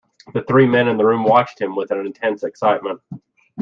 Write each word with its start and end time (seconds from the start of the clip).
The 0.33 0.41
three 0.41 0.65
men 0.65 0.87
in 0.87 0.97
the 0.97 1.05
room 1.05 1.23
watched 1.23 1.61
him 1.61 1.75
with 1.75 1.91
an 1.91 2.03
intense 2.07 2.43
excitement. 2.43 3.01